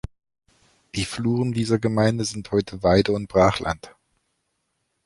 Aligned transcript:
Die 0.95 1.05
Fluren 1.05 1.51
dieser 1.53 1.77
Gemeinde 1.77 2.25
sind 2.25 2.49
heute 2.51 2.81
Weide- 2.81 3.11
und 3.11 3.27
Brachland. 3.27 3.93